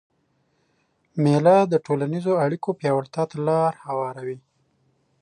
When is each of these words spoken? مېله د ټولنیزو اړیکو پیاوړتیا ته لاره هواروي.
مېله 1.23 1.55
د 1.67 1.73
ټولنیزو 1.85 2.33
اړیکو 2.45 2.69
پیاوړتیا 2.79 3.23
ته 3.29 3.37
لاره 3.47 3.79
هواروي. 3.87 4.37